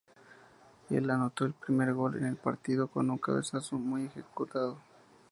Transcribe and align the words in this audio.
Él 0.89 1.11
anotó 1.11 1.45
el 1.45 1.53
primer 1.53 1.93
gol 1.93 2.17
en 2.17 2.25
el 2.25 2.35
partido 2.35 2.87
con 2.87 3.11
un 3.11 3.19
cabezazo 3.19 3.75
muy 3.77 4.01
bien 4.01 4.09
ejecutado. 4.11 4.79